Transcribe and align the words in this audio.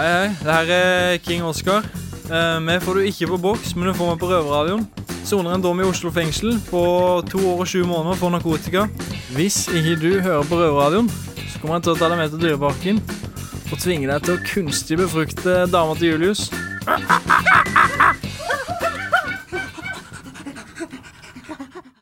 Hei, 0.00 0.08
hei. 0.08 0.28
Det 0.40 0.52
her 0.54 0.70
er 0.72 1.18
King 1.20 1.42
Oscar. 1.44 1.84
Eh, 2.32 2.60
Vi 2.64 2.76
får 2.80 2.94
du 2.94 3.00
ikke 3.00 3.26
på 3.26 3.36
boks, 3.36 3.74
men 3.76 3.90
du 3.90 3.92
får 3.92 4.08
meg 4.08 4.22
på 4.22 4.30
Røverradioen. 4.30 4.86
Soner 5.28 5.52
en 5.52 5.60
dom 5.60 5.80
i 5.82 5.84
Oslo 5.84 6.08
fengsel 6.10 6.56
på 6.70 6.80
to 7.28 7.42
år 7.50 7.60
og 7.60 7.68
sju 7.68 7.82
måneder 7.84 8.16
for 8.16 8.32
narkotika. 8.32 8.86
Hvis 9.36 9.66
ikke 9.68 9.98
du 10.00 10.20
hører 10.24 10.48
på 10.48 10.56
Røverradioen, 10.56 11.10
så 11.52 11.60
kommer 11.60 11.76
jeg 11.76 11.82
til 11.84 11.92
å 11.92 11.98
ta 12.00 12.08
deg 12.08 12.16
med 12.22 12.32
til 12.32 12.40
Dyreparken 12.46 13.02
og 13.70 13.76
tvinge 13.78 14.08
deg 14.08 14.24
til 14.24 14.38
å 14.38 14.44
kunstig 14.48 15.02
befrukte 15.04 15.66
dama 15.68 15.92
til 16.00 16.14
Julius. 16.14 16.48